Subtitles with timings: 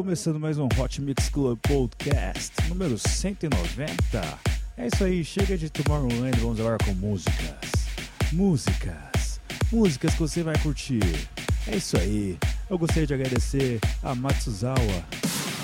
[0.00, 4.38] Começando mais um Hot Mix Club Podcast número 190.
[4.78, 7.58] É isso aí, chega de Tomorrowland, vamos agora com músicas.
[8.32, 9.42] Músicas.
[9.70, 11.02] Músicas que você vai curtir.
[11.66, 12.38] É isso aí.
[12.70, 15.04] Eu gostaria de agradecer a Matsuzawa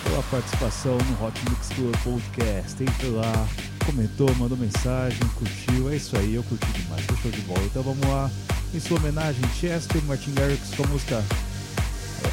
[0.04, 2.82] pela participação no Hot Mix Club Podcast.
[2.82, 3.48] Entre lá,
[3.86, 5.90] comentou, mandou mensagem, curtiu.
[5.90, 7.64] É isso aí, eu curti demais, foi show de bola.
[7.64, 8.30] Então vamos lá,
[8.74, 11.24] em sua homenagem, Chester Martin Garrix com a música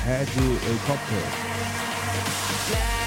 [0.04, 0.28] Red
[0.68, 1.83] Helicopter.
[2.72, 3.03] Yeah.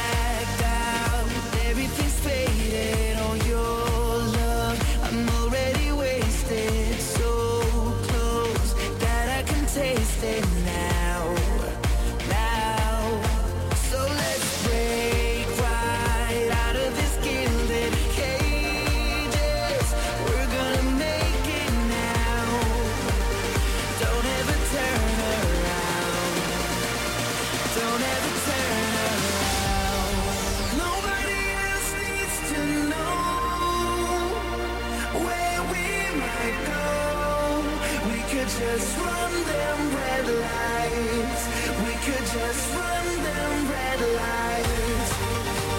[38.47, 41.43] Could just run them red lights.
[41.83, 45.11] We could just run them red lights.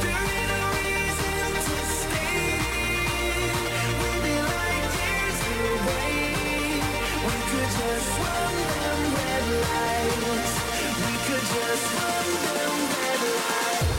[0.04, 2.60] There ain't no reason to stay.
[4.00, 4.92] We'll be like.
[7.28, 10.54] We could just run them red lights.
[11.04, 13.98] We could just run them red lights.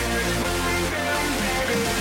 [0.00, 1.99] Yeah.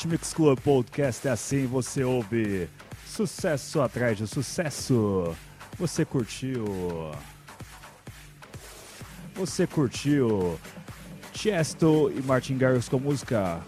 [0.00, 2.70] Hot Mix Club Podcast é assim, você ouve
[3.06, 5.36] sucesso atrás de sucesso.
[5.78, 6.64] Você curtiu?
[9.34, 10.58] Você curtiu
[11.34, 13.60] Chesto e Martin Garrix com música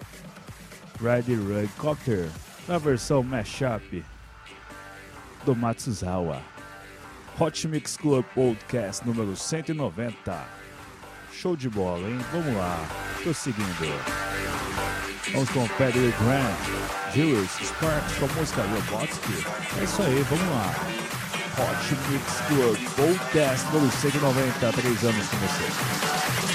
[1.03, 2.31] Ready Helicopter
[2.67, 4.03] na versão mashup
[5.45, 6.41] do Matsuzawa.
[7.39, 10.49] Hot Mix Club Podcast número 190.
[11.31, 12.19] Show de bola, hein?
[12.33, 12.89] Vamos lá,
[13.23, 14.52] prosseguindo.
[15.31, 19.47] Vamos com Pedro Grant, Julius Sparks com a música Robotsky.
[19.81, 20.75] É isso aí, vamos lá.
[21.59, 26.52] Hot Mix Club Podcast número 190, três anos com você.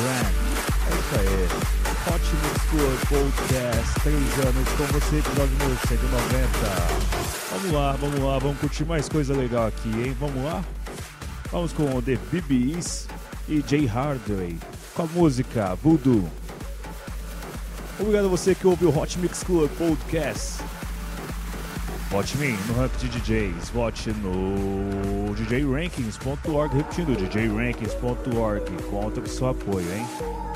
[0.00, 1.78] É isso aí.
[2.08, 4.00] Mix Club Podcast.
[4.00, 6.48] Três anos com você, episódio número 190.
[7.50, 8.38] Vamos lá, vamos lá.
[8.38, 10.16] Vamos curtir mais coisa legal aqui, hein?
[10.20, 10.64] Vamos lá?
[11.50, 13.08] Vamos com The BBs
[13.48, 14.56] e Jay Hardway
[14.94, 16.30] com a música Voodoo.
[17.98, 20.57] Obrigado a você que ouve o Hot Mix Club Podcast.
[22.10, 28.82] Vote mim no rank de DJs, vote no djrankings.org, repetindo, djrankings.org.
[28.90, 30.47] Conta com seu apoio, hein?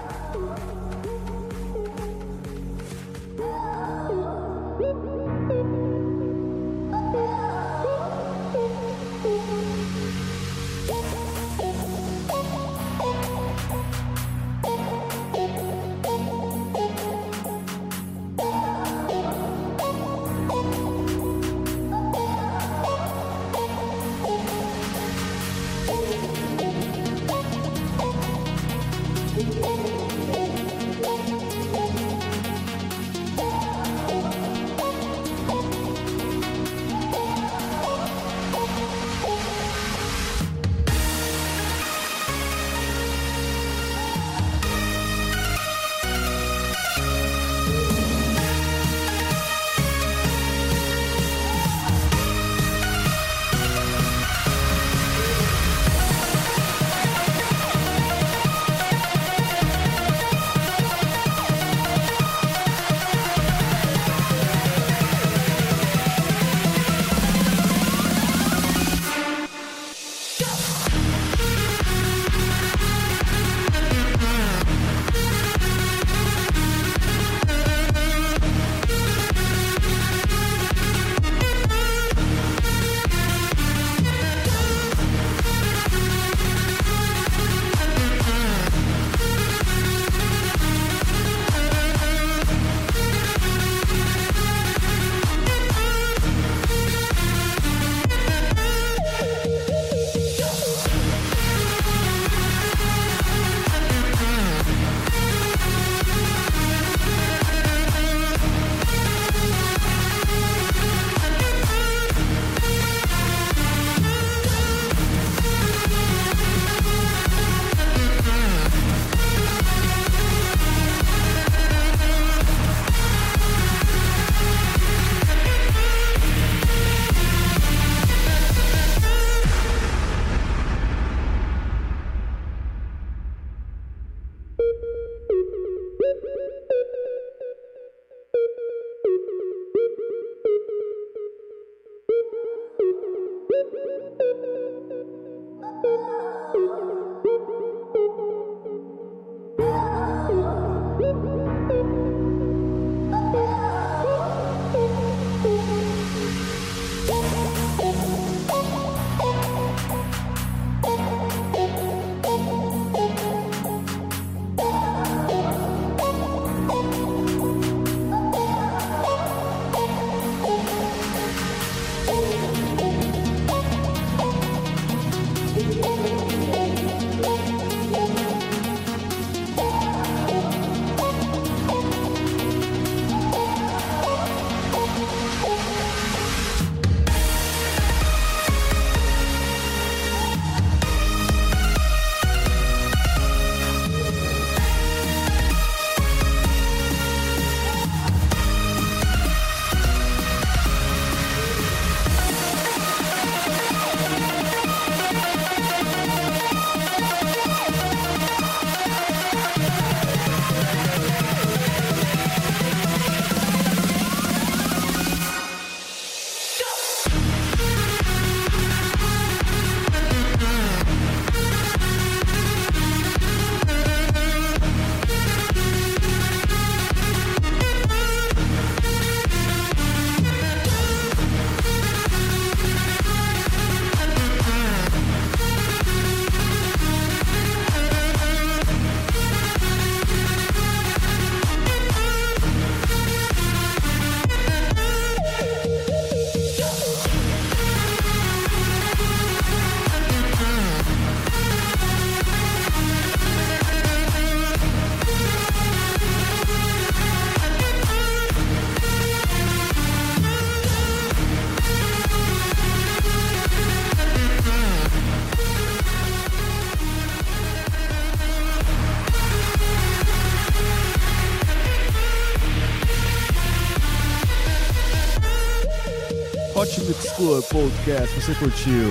[277.33, 278.91] Club Podcast você curtiu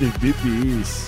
[0.00, 1.06] The BBs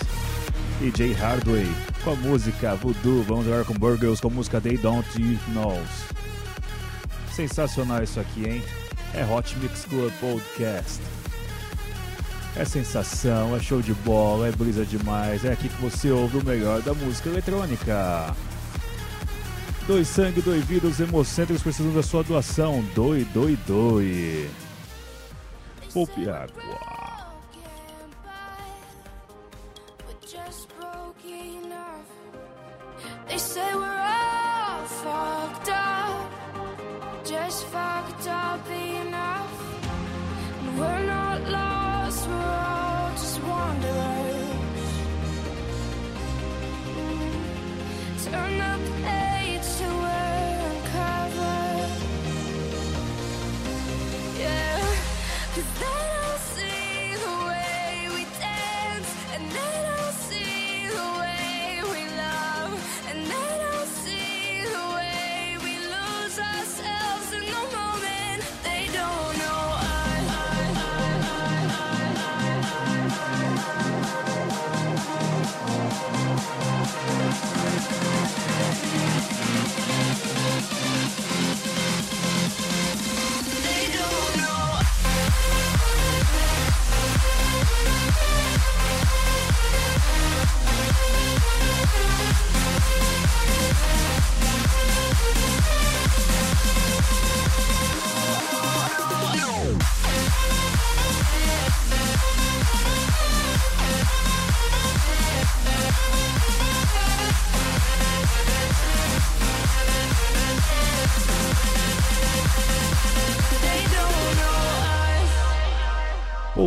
[0.81, 1.67] e Jay Hardway
[2.05, 5.89] com a música Voodoo, vamos jogar com Burgers com a música They Don't You Knows.
[7.33, 8.63] Sensacional isso aqui, hein?
[9.15, 11.01] É Hot Mix Club Podcast.
[12.55, 15.45] É sensação, é show de bola, é brisa demais.
[15.45, 18.33] É aqui que você ouve o melhor da música eletrônica.
[19.89, 22.85] Dois sangue, dois vidas, hemocêntricos precisando da sua doação.
[22.95, 24.49] Doe, doe, doe.
[25.95, 26.27] Poupe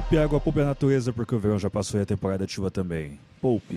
[0.08, 3.20] Poupe água, poupe a natureza, porque o verão já passou e a temporada chuva também.
[3.42, 3.76] Poupe.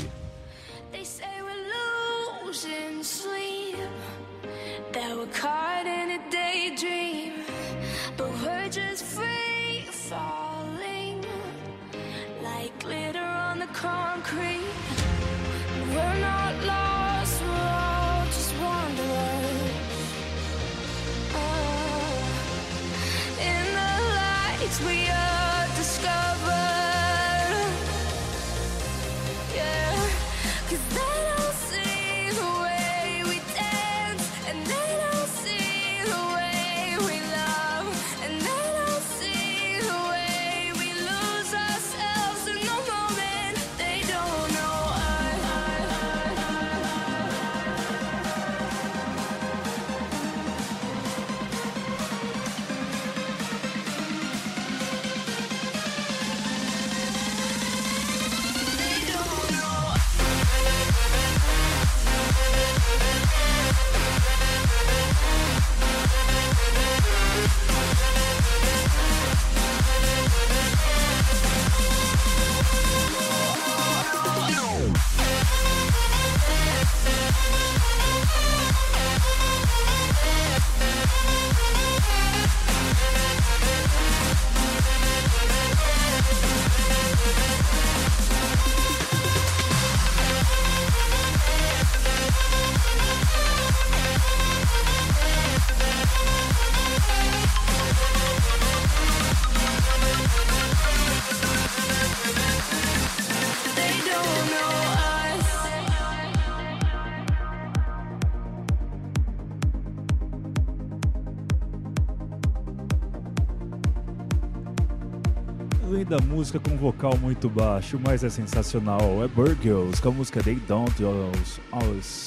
[116.51, 119.23] Música com vocal muito baixo, mas é sensacional.
[119.23, 121.61] É Burgers com a música They Don't Us.
[121.73, 122.27] Us.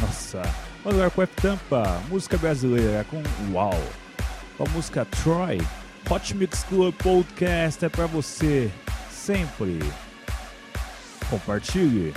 [0.00, 0.42] Nossa.
[0.84, 3.20] Vamos agora com Tampa, música brasileira com
[3.52, 3.74] Uau.
[4.56, 5.60] Com a música Troy.
[6.08, 8.70] Hot Mix Club Podcast é pra você.
[9.10, 9.80] Sempre.
[11.28, 12.14] Compartilhe.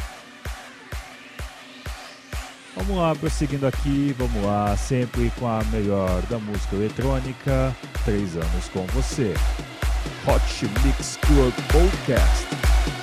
[2.76, 7.76] Vamos lá, prosseguindo aqui, vamos lá, sempre com a melhor da música eletrônica.
[8.06, 9.34] Três anos com você.
[10.26, 10.42] Hot
[10.86, 12.99] Mix Club Podcast.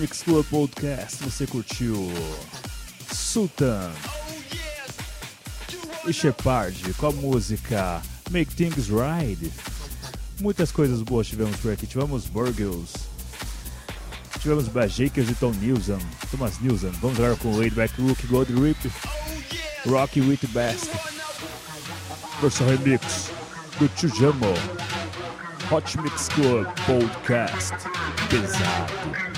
[0.00, 2.10] Mix Club Podcast você curtiu
[3.12, 3.92] Sultan
[6.06, 9.52] e Shepard com a música Make Things Right.
[10.40, 11.86] Muitas coisas boas tivemos por aqui.
[11.86, 12.94] Tivemos Burgles,
[14.40, 15.98] tivemos Bajakers e Tom Nilsson,
[16.30, 16.92] Thomas Nilsson.
[17.02, 18.90] Vamos agora com Laidback Look, Gold Rip,
[19.86, 20.90] Rocky with Best,
[22.40, 23.30] versão remix
[23.78, 24.54] do Chujamo.
[25.70, 27.74] Hot Mix Club Podcast
[28.30, 29.29] pesado.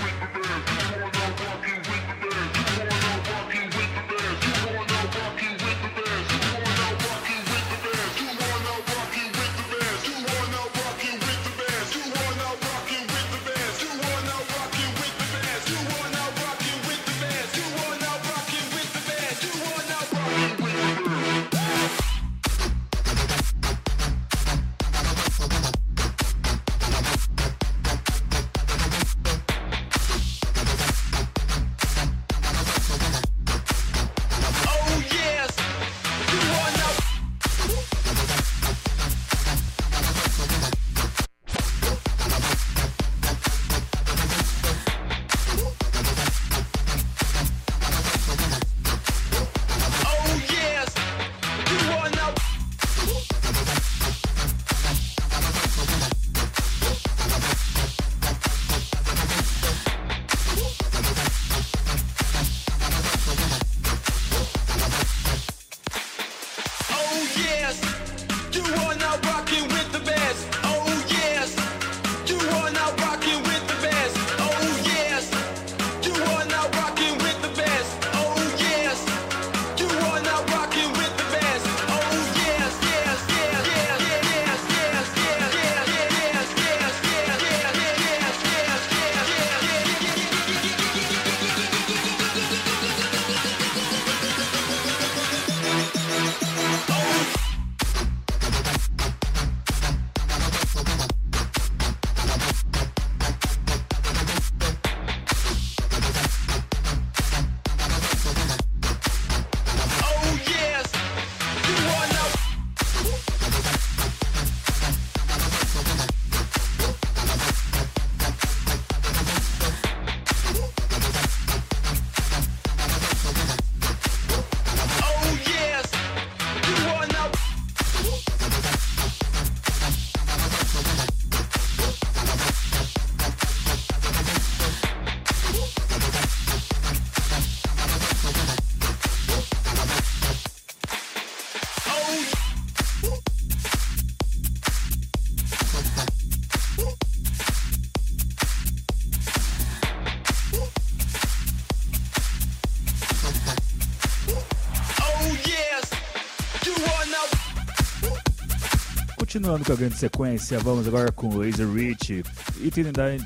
[159.32, 162.22] Continuando com a grande sequência, vamos agora com Laser Rich
[162.60, 163.18] e Trinidad,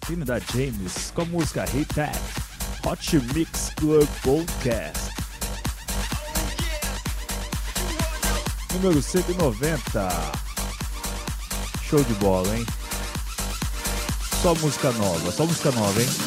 [0.00, 2.18] Trinidad James com a música Hit That
[2.84, 5.08] Hot Mix Club Podcast.
[8.74, 10.08] Número 190.
[11.88, 12.66] Show de bola, hein?
[14.42, 16.25] Só música nova, só música nova, hein?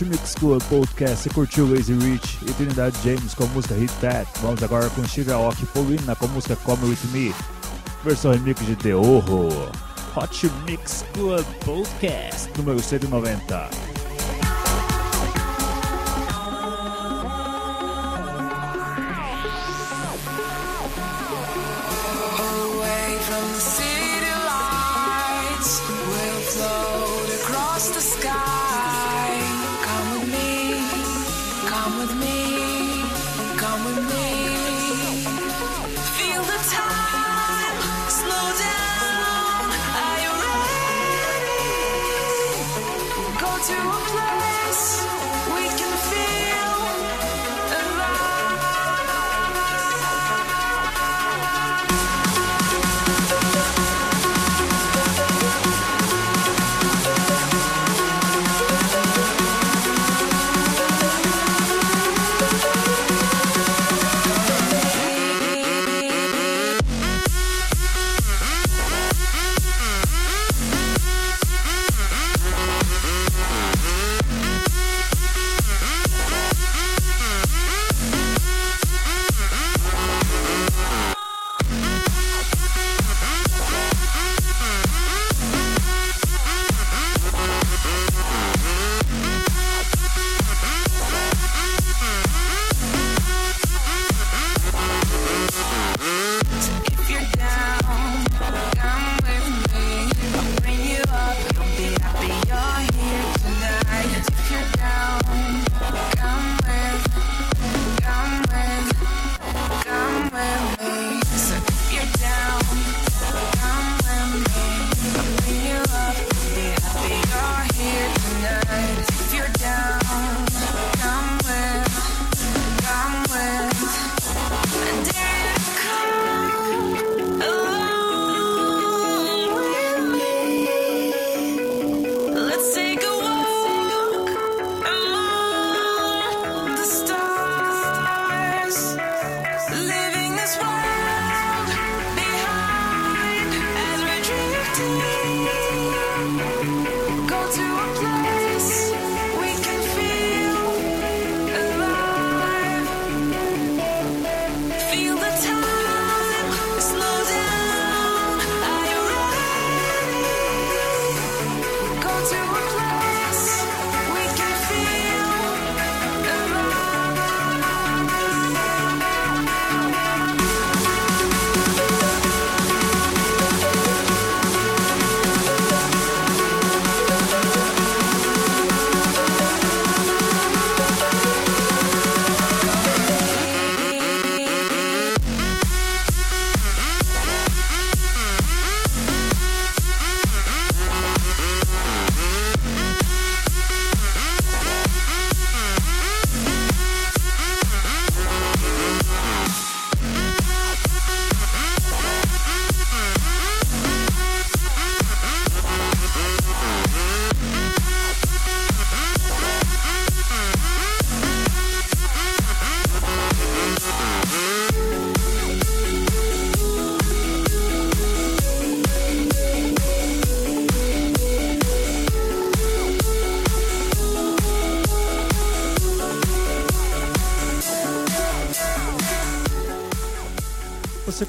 [0.00, 3.92] Hot Mix Club Podcast, você curtiu Lazy Rich e Trinidad James com a música Hit
[4.00, 4.26] That.
[4.40, 7.34] Vamos agora com Shiraoki Paulina com a música Come With Me,
[8.02, 9.48] versão remix de The Teorro.
[10.16, 13.79] Hot Mix Club Podcast número 190.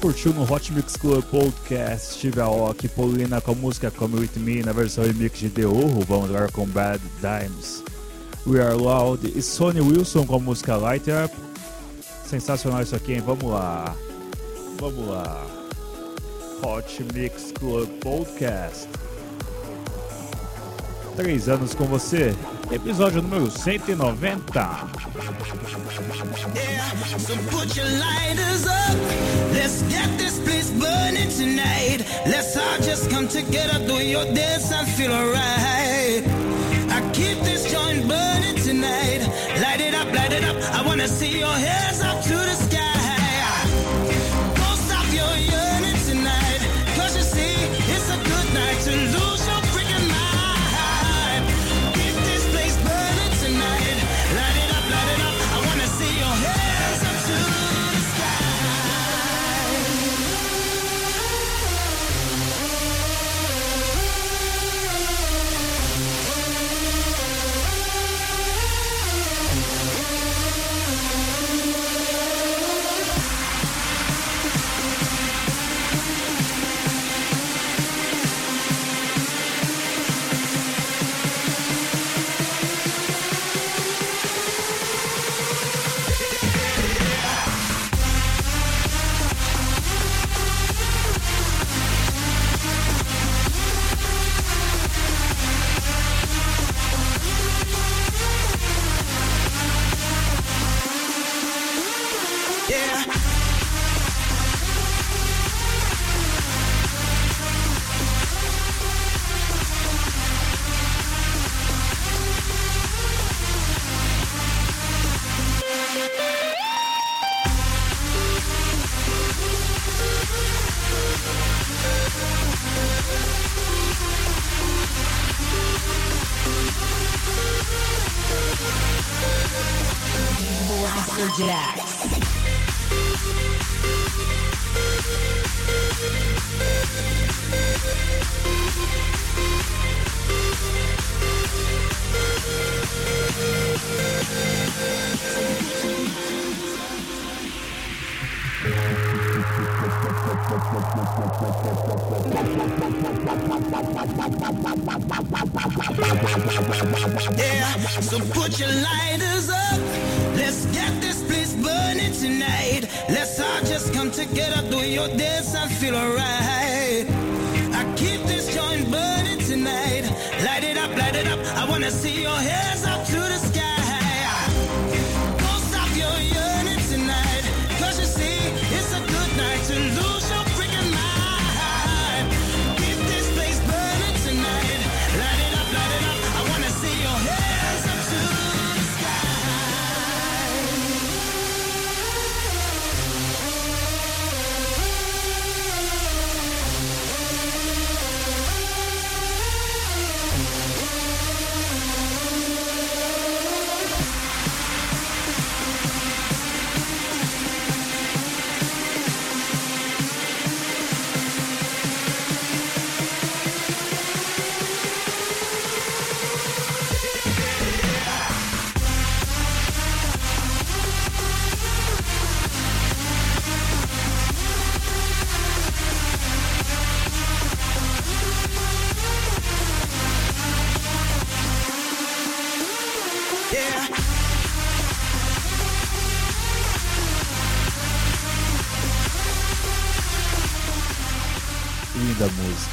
[0.02, 4.60] Curtiu no Hot Mix Club Podcast Steve Aoki, Paulina com a música Come With Me
[4.60, 7.84] na versão remix de The Urro, vamos agora com Bad Dimes.
[8.44, 11.32] We Are Loud e Sonny Wilson com a música Light Up.
[12.26, 13.22] Sensacional isso aqui, hein?
[13.24, 13.94] Vamos lá.
[14.80, 15.46] Vamos lá.
[16.64, 18.88] Hot Mix Club Podcast.
[21.14, 22.34] Três anos com você.
[22.72, 24.88] Episódio número 190.
[26.54, 28.96] Yeah, so put your lighters up.
[29.52, 32.00] Let's get this place burning tonight.
[32.26, 36.24] Let's all just come together, do your dance and feel alright.
[36.88, 39.20] I keep this joint burning tonight.
[39.60, 40.56] Light it up, light it up.
[40.72, 42.01] I wanna see your hands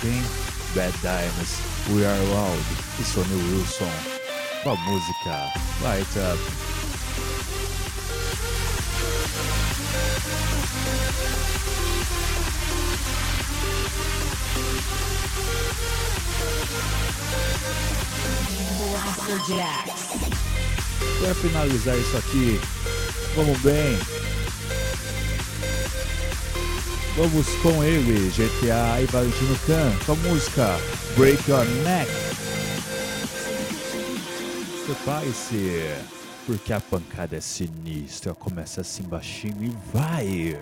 [0.03, 0.23] Hein?
[0.73, 2.63] Bad Diamonds, We Are Loud
[2.99, 4.19] e Sonny Wilson
[4.63, 6.39] com a música Light Up.
[21.21, 22.61] Para finalizar isso aqui,
[23.35, 23.99] vamos bem.
[27.19, 30.67] Vamos com ele, GTA e Valentino Khan, com a música
[31.17, 32.09] Break Your Neck.
[34.85, 35.97] Prepare-se,
[36.45, 38.33] porque a pancada é sinistra.
[38.33, 40.57] Começa assim baixinho e vai.